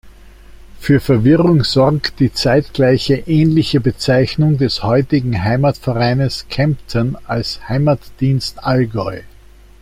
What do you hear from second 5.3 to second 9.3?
Heimatvereines Kempten als "Heimatdienst Allgäu".